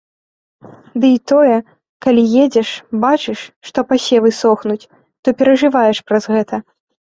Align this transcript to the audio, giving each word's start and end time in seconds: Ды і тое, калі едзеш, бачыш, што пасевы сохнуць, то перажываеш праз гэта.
Ды 1.01 1.07
і 1.15 1.19
тое, 1.31 1.57
калі 2.05 2.23
едзеш, 2.45 2.69
бачыш, 3.05 3.39
што 3.69 3.79
пасевы 3.93 4.29
сохнуць, 4.41 4.81
то 5.25 5.37
перажываеш 5.43 5.97
праз 6.11 6.23
гэта. 6.37 6.55